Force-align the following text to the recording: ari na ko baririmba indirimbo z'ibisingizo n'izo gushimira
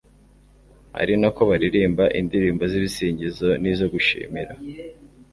ari 1.01 1.13
na 1.21 1.29
ko 1.35 1.41
baririmba 1.49 2.05
indirimbo 2.19 2.63
z'ibisingizo 2.71 3.47
n'izo 3.61 3.85
gushimira 3.93 4.51